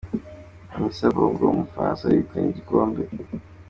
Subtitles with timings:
[0.73, 3.01] Amisa Bongo Umufaransa yegukanye igikombe